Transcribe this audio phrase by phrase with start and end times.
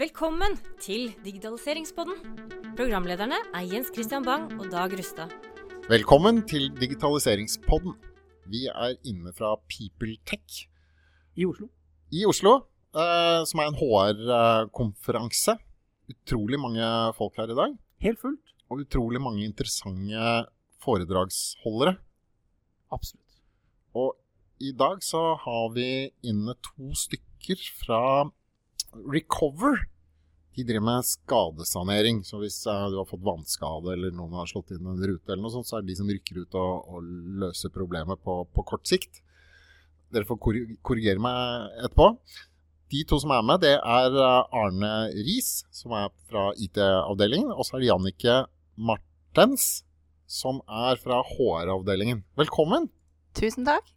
[0.00, 2.14] Velkommen til Digitaliseringspodden.
[2.78, 5.28] Programlederne er Jens Christian Bang og Dag Rustad.
[5.90, 7.92] Velkommen til Digitaliseringspodden.
[8.48, 10.62] Vi er inne fra PeopleTech
[11.36, 11.68] I Oslo.
[12.12, 12.54] i Oslo,
[12.96, 15.58] eh, som er en HR-konferanse.
[16.08, 16.86] Utrolig mange
[17.18, 18.54] folk her i dag, Helt fullt.
[18.70, 20.46] og utrolig mange interessante
[20.80, 21.98] foredragsholdere.
[22.90, 23.40] Absolutt.
[23.94, 24.16] Og
[24.60, 28.30] i dag så har vi inne to stykker fra
[28.94, 29.89] Recover.
[30.60, 32.20] De driver med skadesanering.
[32.24, 35.40] Så hvis eh, du har fått vannskade eller noen har slått inn en rute, eller
[35.46, 38.64] noe sånt, så er det de som rykker ut og, og løser problemet på, på
[38.68, 39.22] kort sikt.
[40.12, 40.40] Dere får
[40.84, 42.10] korrigere meg etterpå.
[42.90, 47.64] De to som er med, det er eh, Arne Riis, som er fra IT-avdelingen, og
[47.64, 48.36] så er det Jannike
[48.76, 49.68] Martens,
[50.28, 52.24] som er fra HR-avdelingen.
[52.38, 52.90] Velkommen!
[53.38, 53.88] Tusen takk.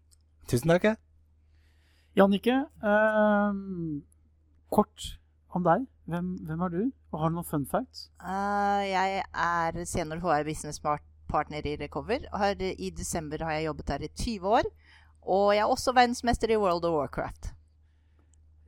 [0.48, 0.88] Tusen takk.
[0.94, 0.96] ja.
[2.14, 4.04] Jannicke, ehm,
[4.70, 5.18] kort
[5.60, 5.88] om deg.
[6.10, 6.84] Hvem, hvem er du?
[7.14, 8.08] Og har du noen fun facts?
[8.20, 12.28] Uh, jeg er senior HR business partner i Recover.
[12.34, 14.70] Har, I desember har jeg jobbet her i 20 år.
[15.24, 17.54] Og jeg er også verdensmester i World of Warcraft.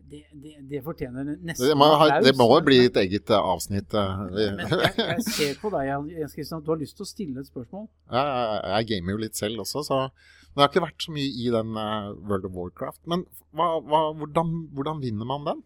[0.05, 3.91] Det, det, det fortjener nesten Det må, ha, det må bli et eget eh, avsnitt.
[3.91, 7.41] Men jeg, jeg ser på deg, Jens Christian, at du har lyst til å stille
[7.41, 7.87] et spørsmål.
[8.13, 11.15] Jeg, jeg, jeg gamer jo litt selv også, så Men det har ikke vært så
[11.17, 11.79] mye i den
[12.29, 13.01] World of Warcraft.
[13.11, 13.25] Men
[13.57, 15.65] hva, hva, hvordan, hvordan vinner man den?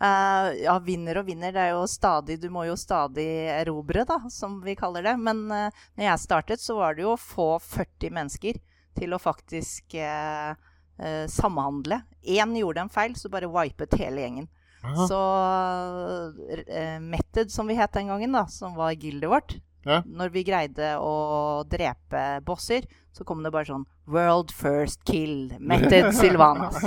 [0.00, 1.52] Eh, ja, vinner og vinner.
[1.52, 5.16] Det er jo stadig Du må jo stadig erobre, da, som vi kaller det.
[5.20, 8.60] Men uh, når jeg startet, så var det jo å få 40 mennesker
[8.98, 12.02] til å faktisk uh, uh, samhandle.
[12.22, 14.48] Én gjorde en feil, så bare wipet hele gjengen.
[14.82, 15.04] Aha.
[15.06, 20.00] Så uh, Method, som vi het den gangen, da, som var gildet vårt Ja.
[20.06, 25.52] Når vi greide å drepe bosser, så kom det bare sånn World first kill.
[25.60, 26.80] Method Silvanas.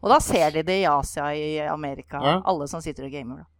[0.00, 2.22] Og da ser de det i Asia, i Amerika.
[2.22, 2.38] Ja.
[2.46, 3.42] Alle som sitter og gamer.
[3.42, 3.50] da.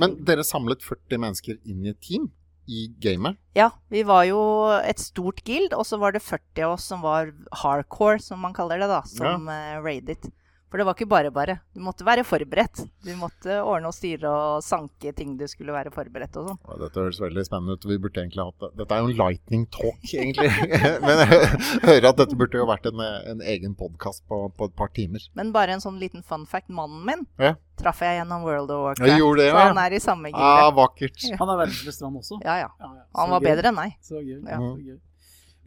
[0.00, 2.30] Men dere samlet 40 mennesker inn i et team
[2.70, 3.36] i gamet?
[3.58, 4.40] Ja, vi var jo
[4.78, 7.32] et stort guild, og så var det 40 av oss som var
[7.62, 9.80] hardcore, som man kaller det, da, som ja.
[9.82, 10.30] raided.
[10.72, 11.54] For det var ikke bare bare.
[11.76, 12.80] Du måtte være forberedt.
[13.04, 16.60] Du måtte ordne og styre og sanke ting du skulle være forberedt og sånn.
[16.64, 17.84] Ja, Dette høres veldig spennende ut.
[17.90, 18.70] Vi burde egentlig hatt det.
[18.80, 20.48] Dette er jo en lightning talk, egentlig.
[21.04, 21.50] Men jeg
[21.84, 23.02] hører at dette burde jo vært en,
[23.34, 25.26] en egen podkast på, på et par timer.
[25.36, 26.72] Men bare en sånn liten fun fact.
[26.72, 27.52] Mannen min Ja.
[27.82, 29.10] traff jeg gjennom World of Warcraft.
[29.12, 29.68] Jeg gjorde det, så ja.
[29.74, 31.12] han er i samme Ah, vakkert.
[31.20, 31.38] vakkert.
[31.44, 32.40] Han er verdensmester, han også.
[32.48, 32.72] Ja, ja.
[32.80, 33.04] Ja, ja.
[33.20, 33.50] Han var gøy.
[33.52, 34.00] bedre enn meg.
[34.08, 34.40] Så gøy.
[34.48, 34.56] Ja.
[34.64, 34.98] Så gøy.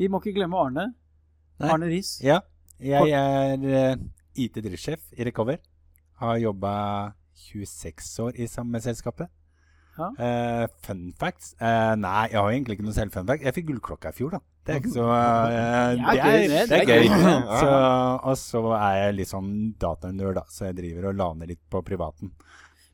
[0.02, 0.90] Vi må ikke glemme Arne.
[1.62, 1.70] Nei.
[1.78, 2.16] Arne Riis.
[2.26, 2.42] Ja,
[2.82, 3.96] jeg er eh,
[4.36, 5.62] IT-driftssjef i Recover.
[6.22, 6.76] Har jobba
[7.36, 9.32] 26 år i samme selskapet.
[9.96, 10.10] Ja.
[10.20, 11.54] Uh, fun facts?
[11.62, 13.46] Uh, nei, jeg har egentlig ikke noe selv fun fact.
[13.48, 14.42] Jeg fikk gullklokka i fjor, da.
[14.66, 16.62] Det er ikke så eh, Det er gøy, det.
[16.72, 17.10] Det er gøy.
[17.62, 17.74] Så,
[18.26, 21.84] og så er jeg litt sånn datanerd, da, så jeg driver og laner litt på
[21.86, 22.32] privaten.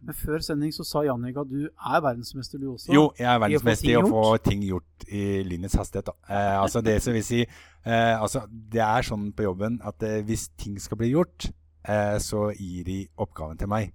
[0.01, 2.89] Men før sending så sa Jannicke at du er verdensmester, du også.
[2.93, 6.09] Jo, jeg er verdensmester i å få ting gjort i lynets hastighet.
[6.09, 6.15] Da.
[6.25, 10.23] Eh, altså det som vil si eh, altså Det er sånn på jobben at eh,
[10.25, 11.51] hvis ting skal bli gjort,
[11.85, 13.93] eh, så gir de oppgaven til meg.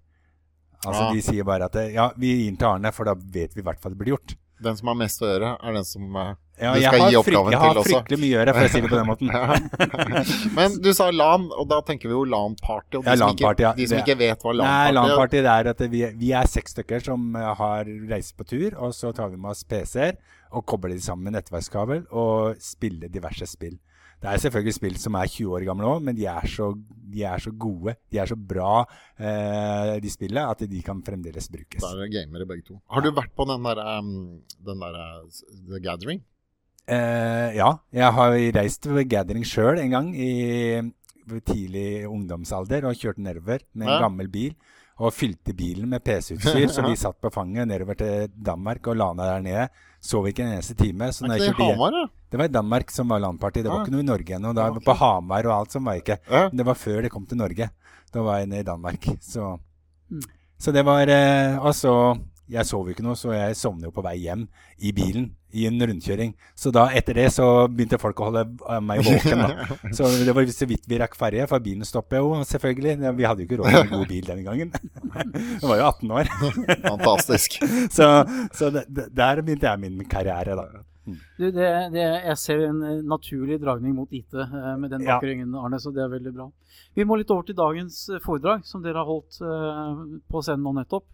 [0.86, 1.12] Altså Ja.
[1.16, 3.64] De sier bare at eh, ja, vi gir den til Arne, for da vet vi
[3.64, 4.36] i hvert fall det blir gjort.
[4.62, 7.16] Den som har mest å gjøre, er den som eh, Ja, Du skal har, gi
[7.20, 9.32] oppgaven jeg har fryktelig mye å gjøre, for å si det på den måten.
[9.36, 10.22] Ja.
[10.56, 13.00] Men du sa LAN, og da tenker vi jo LAN-party.
[13.00, 13.72] Og de, Ja, LAN-party, ikke, ja.
[13.76, 17.04] de som ikke vet hva LAN-party er LAN-party er at vi, vi er seks stykker
[17.04, 20.16] som eh, har reist på tur, og så tar vi med oss PC-er
[20.56, 23.76] og kobler de sammen med nettverkskabel og spiller diverse spill.
[24.22, 26.70] Det er selvfølgelig spill som er 20 år gamle òg, men de er, så,
[27.12, 28.78] de er så gode, de er så bra,
[29.20, 31.82] eh, de spillene, at de kan fremdeles brukes.
[31.84, 32.78] Da er det gamere begge to.
[32.88, 36.24] Har du vært på den der, um, den der uh, The Gathering?
[36.88, 40.30] Eh, ja, jeg har reist ved Gathering sjøl en gang i
[41.42, 44.00] tidlig ungdomsalder og kjørt nedover med en Ja.
[44.04, 44.54] gammel bil.
[44.98, 49.26] Og fylte bilen med PC-utstyr, så vi satt på fanget nedover til Danmark og lana
[49.34, 49.68] der nede.
[50.00, 51.10] Sov ikke en eneste time.
[51.12, 52.04] Så når jeg kjørte Hamar, da?
[52.30, 53.62] Det var i Danmark som var landparti.
[53.62, 53.84] Det var Ah.
[53.84, 54.54] ikke noe i Norge ennå.
[54.54, 54.84] Da ok.
[54.86, 56.16] På Hamar og alt som var ikke.
[56.54, 57.68] Det var før det kom til Norge.
[58.14, 59.04] Da var jeg nede i Danmark.
[59.20, 59.58] Så,
[60.10, 60.22] Mm.
[60.58, 62.16] så det var eh, Altså,
[62.50, 64.46] jeg sov jo ikke noe, så jeg sovnet jo på vei hjem
[64.78, 66.34] i bilen i en rundkjøring.
[66.58, 69.66] Så da, etter det, så begynte folk å holde eh, meg våken, da.
[69.96, 72.98] Så det var så vidt vi rakk ferje, for bilen stoppet jo, selvfølgelig.
[73.16, 74.74] Vi hadde jo ikke råd til en god bil den gangen.
[75.62, 76.34] Jeg var jo 18 år.
[76.90, 77.56] Fantastisk.
[77.94, 78.10] Så,
[78.54, 80.84] så det, der begynte jeg min karriere, da.
[81.06, 85.20] Du, det, det, jeg ser en eh, naturlig dragning mot IT eh, med den Ja.
[85.22, 86.48] Arne, så det er veldig bra.
[86.98, 90.74] Vi må litt over til dagens foredrag, som dere har holdt eh, på scenen nå
[90.80, 91.06] nettopp.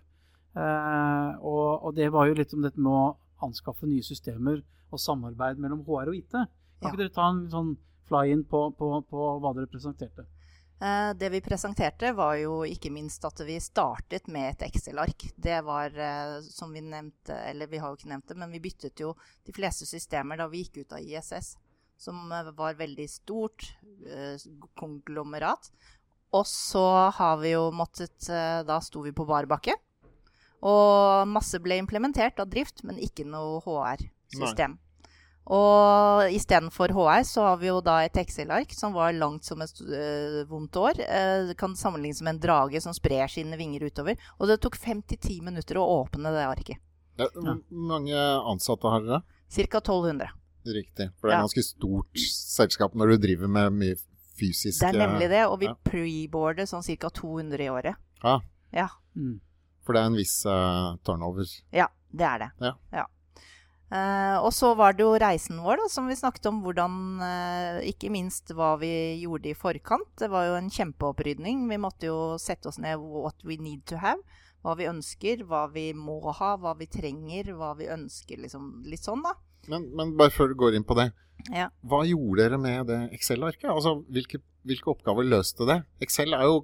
[0.53, 3.17] Eh, og, og det var jo litt om dette med å
[3.47, 4.61] anskaffe nye systemer
[4.93, 6.31] og samarbeid mellom HR og IT.
[6.33, 6.49] Kan
[6.83, 6.91] Ja.
[6.91, 7.73] ikke dere ta en sånn
[8.09, 10.27] fly-in på, på, på hva dere presenterte?
[10.83, 15.29] Eh, det vi presenterte, var jo ikke minst at vi startet med et Excel-ark.
[15.39, 18.61] Det var, eh, som vi nevnte, eller vi har jo ikke nevnt det, men vi
[18.61, 19.15] byttet jo
[19.47, 21.55] de fleste systemer da vi gikk ut av ISS,
[22.03, 23.69] som var veldig stort
[24.75, 25.71] konglomerat.
[26.35, 26.83] Og så
[27.15, 28.27] har vi jo måttet
[28.67, 29.77] Da sto vi på bar bakke.
[30.63, 34.79] Og masse ble implementert av drift, men ikke noe HR-system.
[35.51, 39.81] Og istedenfor HR så har vi jo da et Excel-ark som var langt som et
[39.83, 41.01] øh, vondt år.
[41.03, 44.21] Eh, kan sammenlignes med en drage som sprer sine vinger utover.
[44.39, 46.79] Og det tok 5-10 minutter å åpne det arket.
[47.19, 49.23] Ja, Hvor mange ansatte har dere?
[49.53, 49.83] Ca.
[49.83, 50.31] 1200.
[50.63, 51.11] Riktig.
[51.19, 51.43] For det er Ja.
[51.43, 53.97] ganske stort selskap når du driver med mye
[54.39, 55.47] fysisk Det er nemlig det.
[55.51, 55.75] Og vi ja.
[55.85, 57.11] preboarder sånn ca.
[57.11, 57.97] 200 i året.
[58.23, 58.39] Ja,
[58.73, 58.89] Ja.
[59.17, 59.41] Mm.
[59.83, 61.49] For det er en viss uh, turnover.
[61.75, 62.73] Ja, det er det.
[62.95, 63.09] Ja.
[63.93, 66.63] Eh, og så var det jo reisen vår, da, som vi snakket om.
[66.65, 70.09] Hvordan uh, Ikke minst hva vi gjorde i forkant.
[70.21, 71.67] Det var jo en kjempeopprydning.
[71.69, 74.23] Vi måtte jo sette oss ned what we need to have.
[74.65, 78.41] Hva vi ønsker, hva vi må ha, hva vi trenger, hva vi ønsker.
[78.47, 79.35] Liksom, litt sånn, da.
[79.69, 81.11] Men, men bare før du går inn på det.
[81.53, 81.69] Ja.
[81.85, 83.69] Hva gjorde dere med det Excel-arket?
[83.75, 85.83] Altså, hvilke, hvilke oppgaver løste det?
[86.05, 86.63] Excel er jo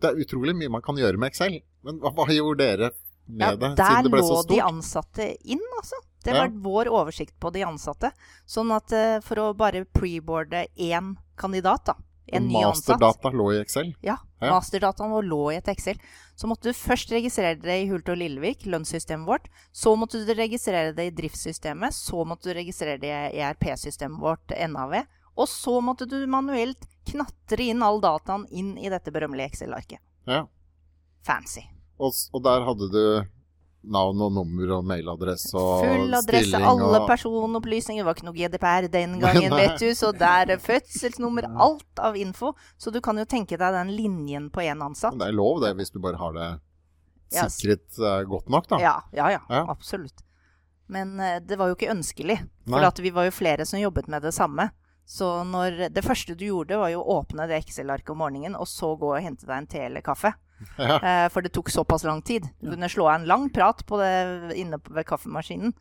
[0.00, 1.58] Det er utrolig mye man kan gjøre med Excel.
[1.82, 2.90] Men hva, hva gjorde dere
[3.26, 4.48] med Ja, det, siden det ble så stort?
[4.48, 5.96] Der lå de ansatte inn, altså.
[6.24, 6.40] Det Ja.
[6.42, 8.10] var vår oversikt på de ansatte.
[8.46, 11.94] Sånn at eh, for å bare preboarde én kandidat, da,
[12.32, 13.94] en ny ansatt Masterdata lå i Excel.
[14.02, 14.50] Ja, Ja.
[14.60, 15.96] masterdataen vår lå i et Excel.
[16.36, 19.48] Så måtte du først registrere det i Hult og Lillevik, lønnssystemet vårt.
[19.72, 21.92] Så måtte du registrere det i driftssystemet.
[21.92, 25.04] Så måtte du registrere det i ERP-systemet vårt, NAV.
[25.36, 29.98] Og så måtte du manuelt knatre inn all dataen inn i dette berømmelige Excel-arket.
[30.26, 30.46] Ja.
[31.26, 31.66] Fancy.
[32.00, 33.02] Og, og der hadde du
[33.80, 38.02] navn og nummer og mailadresse og Full adresse, stilling alle og personopplysninger.
[38.02, 39.88] Det var ikke noe GDPR den gangen, vet du.
[39.96, 42.52] Så der er fødselsnummer, alt av info.
[42.76, 45.16] Så du kan jo tenke deg den linjen på én ansatt.
[45.16, 46.50] Men det er lov, det, hvis du bare har det
[47.30, 48.80] sikret eh, godt nok, da.
[48.82, 49.64] Ja, ja, ja, Ja.
[49.70, 50.24] absolutt.
[50.90, 54.08] Men eh, det var jo ikke ønskelig, for at vi var jo flere som jobbet
[54.10, 54.70] med det samme.
[55.06, 58.68] Så når, det første du gjorde, var jo å åpne det Excel-arket om morgenen, og
[58.70, 60.34] så gå og hente deg en te eller kaffe.
[60.76, 60.96] Ja.
[60.98, 62.48] Eh, for det tok såpass lang tid.
[62.60, 65.74] Du kunne slå av en lang prat på det inne ved kaffemaskinen.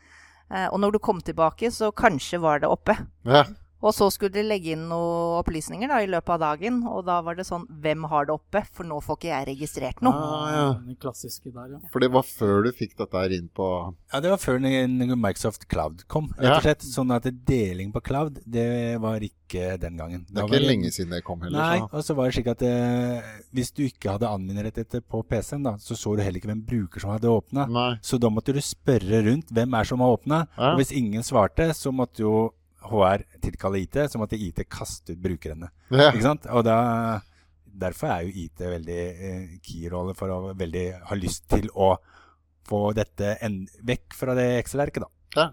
[0.49, 2.95] Eh, og når du kom tilbake, så kanskje var det oppe.
[3.27, 3.45] Ja.
[3.79, 7.19] Og så skulle de legge inn noen opplysninger da, i løpet av dagen, og da
[7.23, 8.63] var det sånn Hvem har det oppe?
[8.75, 10.19] For nå får ikke jeg registrert noe.
[10.19, 10.67] Ah, ja.
[10.83, 11.81] Den klassiske der, ja.
[11.93, 13.69] For det var før du fikk dette her inn på
[14.11, 16.87] Ja, det var før Microsoft Cloud kom, rett og slett.
[16.89, 20.25] Sånn at deling på cloud, det var ikke den gangen.
[20.27, 21.59] Det er ikke ikke lenge siden det kom heller.
[21.59, 21.89] Nei, så.
[21.89, 25.75] og så var det slik at eh, hvis du ikke hadde anvenderrettigheter på PC-en, da,
[25.81, 27.67] så så du heller ikke hvem bruker som hadde åpna.
[28.05, 30.43] Så da måtte du spørre rundt hvem er som har åpna.
[30.57, 30.73] Ja.
[30.73, 32.49] Og hvis ingen svarte, så måtte jo
[32.81, 35.71] HR tilkaller IT, så måtte IT kaste ut brukerne.
[35.91, 36.11] Ja.
[36.11, 36.47] Ikke sant?
[36.53, 36.77] Og da,
[37.65, 41.95] derfor er jo IT veldig eh, key-rolle for å veldig ha lyst til å
[42.69, 45.11] få dette en, vekk fra det Excel-erket, da.
[45.39, 45.49] Ja.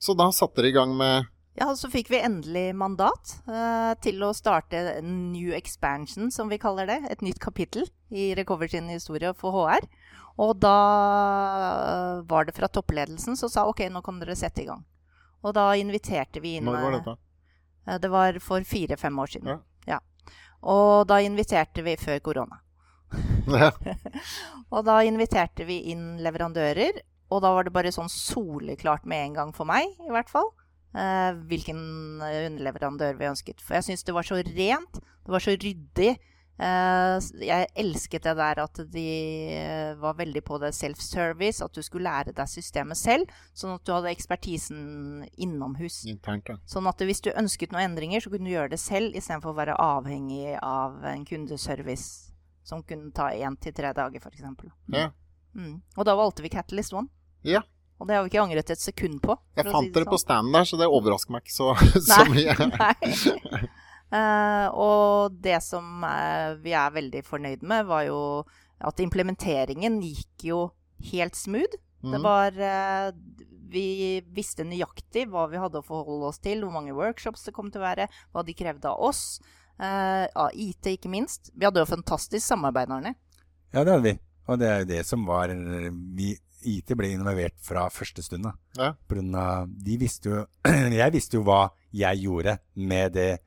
[0.00, 4.18] Så da satte dere i gang med Ja, så fikk vi endelig mandat eh, til
[4.26, 6.98] å starte en new expansion, som vi kaller det.
[7.14, 9.86] Et nytt kapittel i Recover sin historie for HR.
[10.42, 10.78] Og da
[11.92, 14.82] eh, var det fra toppledelsen som sa ok, nå kan dere sette i gang.
[15.44, 17.16] Og da inviterte vi inn Når var eh, dette?
[17.86, 19.48] eh, Det var for fire-fem år siden.
[19.54, 19.58] Ja.
[19.96, 19.98] Ja.
[20.64, 22.60] Og da inviterte vi før korona.
[23.46, 23.68] Ja.
[24.72, 26.96] Og da inviterte vi inn leverandører,
[27.30, 30.48] og da var det bare sånn soleklart med en gang for meg, i hvert fall,
[30.96, 31.82] eh, hvilken
[32.24, 33.60] underleverandør vi ønsket.
[33.60, 36.14] For jeg syns det var så rent, det var så ryddig.
[36.54, 39.06] Eh, jeg elsket det der at de
[39.56, 43.82] eh, var veldig på det self-service, at du skulle lære deg systemet selv, sånn at
[43.82, 46.04] du hadde ekspertisen innomhus.
[46.70, 49.58] Sånn at hvis du ønsket noen endringer, så kunne du gjøre det selv, istedenfor å
[49.58, 52.30] være avhengig av en kundeservice
[52.64, 54.46] som kunne ta én til tre dager, f.eks.
[54.94, 55.10] Ja.
[55.54, 55.78] Mm.
[55.98, 57.10] Og da valgte vi Catalyst One.
[57.44, 57.62] Ja.
[57.98, 59.36] Og det har vi ikke angret et sekund på.
[59.54, 60.10] Jeg fant si det sånn.
[60.10, 61.74] på standen der, så det overrasker meg ikke så,
[62.08, 62.56] så mye.
[62.78, 63.66] Nei.
[64.14, 68.20] Eh, og det som eh, vi er veldig fornøyd med, var jo
[68.84, 70.60] at implementeringen gikk jo
[71.10, 71.74] helt smooth.
[72.04, 72.22] Det Mhm.
[72.22, 73.12] var eh,
[73.74, 77.72] Vi visste nøyaktig hva vi hadde å forholde oss til, hvor mange workshops det kom
[77.72, 79.40] til å være, hva de krevde av oss.
[79.80, 81.50] Eh, av IT, ikke minst.
[81.56, 83.16] Vi hadde jo fantastisk samarbeid, Arne.
[83.72, 84.18] Ja, det hadde vi.
[84.46, 88.46] Og det er jo det som var vi, IT ble involvert fra første stund.
[88.78, 88.92] Ja.
[89.08, 90.46] De visste jo,
[91.02, 93.40] jeg visste jo hva jeg gjorde med det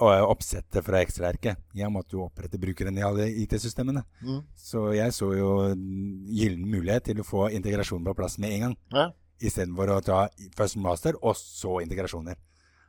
[0.00, 1.58] oppsettet fra Excel-erket.
[1.74, 4.04] Jeg måtte jo opprette brukeren i alle IT-systemene.
[4.22, 4.40] Mm.
[4.56, 5.84] Så jeg så jo en
[6.26, 8.76] gyllen mulighet til å få integrasjon på plass med en gang.
[8.92, 9.10] Ja.
[9.42, 10.24] Istedenfor å ta
[10.56, 12.38] først master, og så integrasjoner.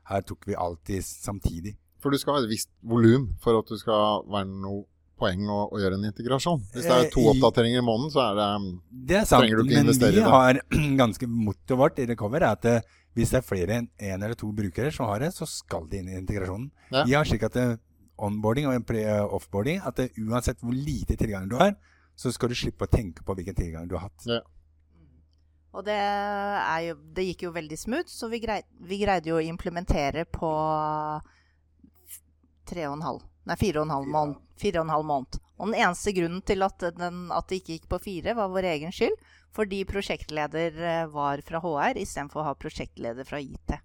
[0.10, 1.78] Her tok vi alltid samtidig.
[2.04, 4.84] For du skal ha et visst volum for at du skal være noe
[5.24, 6.62] poeng å, å gjøre en integrasjon.
[6.74, 9.46] Hvis det er to Eh, oppdateringer i måneden, så er det um, Det er sant,
[9.46, 10.60] Trenger du ikke men investere i vi har
[11.04, 14.38] ganske mottoet vårt i Recover er at eh, hvis det er flere enn én eller
[14.38, 16.70] to brukere som har det, så skal de inn i integrasjonen.
[16.90, 17.04] Ja.
[17.06, 17.76] Vi har slik at eh,
[18.24, 21.76] onboarding og offboarding at det, uansett hvor lite tilgang du har,
[22.18, 24.28] så skal du slippe å tenke på hvilken tilgang du har hatt.
[24.30, 24.42] ja.
[25.74, 29.40] Og det, er jo, det gikk jo veldig smooth, så vi, grei, vi greide jo
[29.40, 30.52] å implementere på
[32.70, 34.42] tre og en halv Nei, fire og en halv måned.
[34.60, 35.40] Fire og en halv måned.
[35.60, 38.70] Og den eneste grunnen til at, den, at det ikke gikk på fire, var vår
[38.74, 39.16] egen skyld.
[39.54, 43.76] Fordi prosjektleder eh, var fra HR istedenfor å ha prosjektleder fra IT.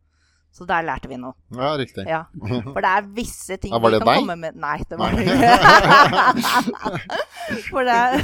[0.58, 1.36] Så der lærte vi noe.
[1.54, 2.06] ja, riktig.
[2.08, 2.22] Ja.
[2.72, 4.20] For det er visse ting Ja, var vi det kan deg?
[4.22, 5.52] komme med Nei, det var det ikke.
[7.68, 8.16] For det er,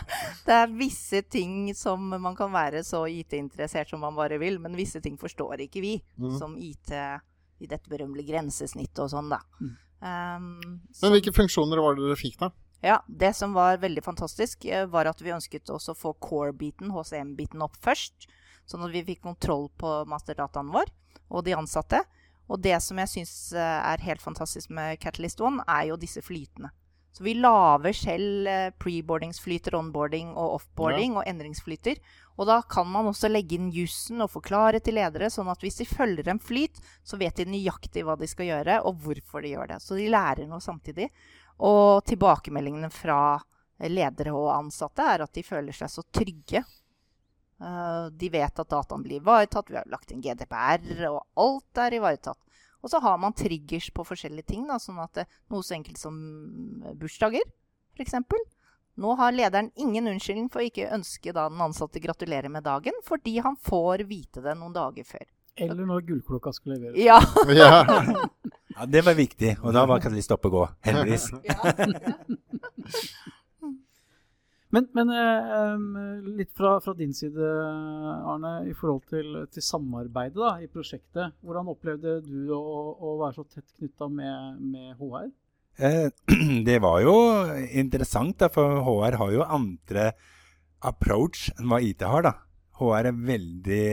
[0.48, 4.76] det er visse ting som man kan være så IT-interessert som man bare vil, men
[4.78, 6.32] visse ting forstår ikke vi, mm.
[6.40, 9.42] som IT i dette berømmelige grensesnittet og sånn, da.
[10.00, 12.50] Um, Men hvilke funksjoner var det dere fikk, da?
[12.84, 16.92] ja, Det som var veldig fantastisk, eh, var at vi ønsket også å få core-biten,
[16.92, 18.28] HCM-biten, opp først.
[18.68, 20.90] Sånn at vi fikk kontroll på masterdataen vår
[21.30, 22.02] og de ansatte.
[22.48, 26.70] Og det som jeg syns er helt fantastisk med Catalyst One, er jo disse flytene.
[27.16, 31.96] Så vi lager selv eh, preboardingsflyter, onboarding og offboarding og endringsflyter.
[32.36, 35.80] Og da kan man også legge inn jussen og forklare til ledere, sånn at hvis
[35.80, 39.54] de følger en flyt, så vet de nøyaktig hva de skal gjøre, og hvorfor de
[39.54, 39.80] gjør det.
[39.80, 41.08] Så de lærer noe samtidig.
[41.64, 43.38] Og tilbakemeldingene fra
[43.88, 46.66] ledere og ansatte er at de føler seg så trygge.
[47.64, 51.96] Eh, de vet at dataen blir ivaretatt, vi har lagt inn GDPR, og alt er
[51.96, 52.42] ivaretatt.
[52.86, 55.98] Og så har man triggers på forskjellige ting, da, sånn at det, noe så enkelt
[55.98, 56.14] som
[56.94, 57.42] bursdager,
[57.98, 58.14] f.eks.
[58.96, 62.94] Nå har lederen ingen unnskyldning for å ikke ønske da den ansatte gratulerer med dagen,
[63.04, 65.26] fordi han får vite det noen dager før.
[65.56, 67.02] Eller når gullklokka skal leveres.
[67.02, 67.18] Ja.
[67.58, 67.82] Ja.
[68.76, 71.30] Ja, Det var viktig, og da var Katalyst oppe og gå, heldigvis.
[74.74, 77.50] Men, men eh, litt fra, fra din side,
[78.26, 81.36] Arne, i forhold til, til samarbeidet da, i prosjektet.
[81.46, 82.62] Hvordan opplevde du å,
[82.98, 85.30] å være så tett knytta med, med HR?
[85.76, 86.08] Eh,
[86.68, 87.14] det var jo
[87.68, 90.10] interessant, da, for HR har jo andre
[90.86, 92.26] approach enn hva IT har.
[92.26, 92.34] da.
[92.76, 93.88] HR er veldig,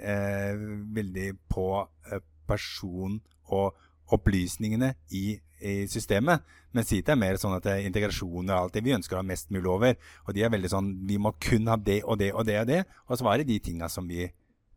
[0.00, 0.64] eh,
[0.98, 1.68] veldig på
[2.10, 3.20] eh, person
[3.54, 6.44] og opplysningene i, i systemet.
[6.74, 9.22] Mens IT er mer sånn at det er integrasjon og alt det vi ønsker å
[9.22, 9.98] ha mest mulig over.
[10.26, 12.70] Og de er veldig sånn vi må kun ha det og det og det og
[12.70, 12.80] det.
[13.08, 14.26] Og så var det de tinga som vi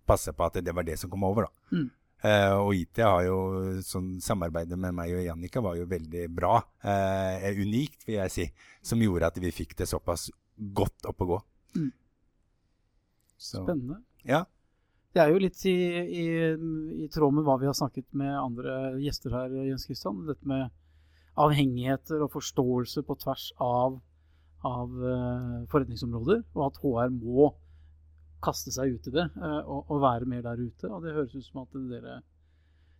[0.08, 1.78] passer på at det var det som kom over, da.
[1.78, 1.88] Mm.
[2.18, 3.36] Uh, og IT har jo
[3.86, 6.56] sånn Samarbeidet med meg og Jannika var jo veldig bra.
[6.82, 8.48] Uh, unikt, vil jeg si.
[8.82, 11.40] Som gjorde at vi fikk det såpass godt opp å gå.
[11.78, 11.92] Mm.
[13.38, 14.00] Så, Spennende.
[14.26, 14.46] ja.
[15.18, 15.78] Det er jo litt i,
[16.22, 16.26] i,
[17.02, 20.20] i tråd med hva vi har snakket med andre gjester her, Jens Kristian.
[20.28, 20.68] Dette med
[21.42, 23.96] avhengigheter og forståelse på tvers av,
[24.62, 26.44] av eh, forretningsområder.
[26.54, 27.48] Og at HR må
[28.46, 30.92] kaste seg ut i det eh, og, og være mer der ute.
[30.92, 32.20] Og det høres ut som at dere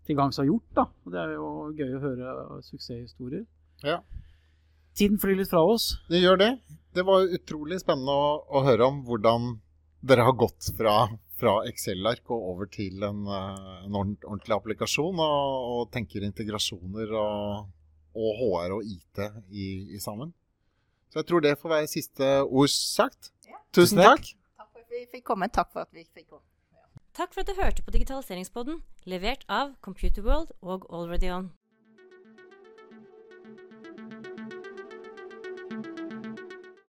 [0.10, 0.68] til gangs har gjort.
[0.74, 0.88] da.
[1.06, 2.34] Og Det er jo gøy å høre
[2.66, 3.46] suksesshistorier.
[3.86, 4.00] Ja.
[4.98, 5.92] Tiden flyr litt fra oss.
[6.10, 6.52] Det gjør det.
[6.98, 9.52] Det var utrolig spennende å, å høre om hvordan
[10.08, 11.04] dere har gått fra,
[11.38, 17.70] fra Excel-ark og over til en, eh, en ordentlig applikasjon, og, og tenker integrasjoner og,
[18.18, 20.34] og HR og IT i, i sammen.
[21.12, 23.32] Så jeg tror det får være siste ord sagt.
[23.48, 23.62] Ja.
[23.74, 24.34] Tusen takk.
[24.58, 24.70] takk.
[24.74, 25.50] For at vi fikk komme.
[25.54, 26.46] Takk for at vi fikk komme.
[27.18, 31.48] Takk for at du hørte på Digitaliseringspodden, levert av Computerworld og Already On.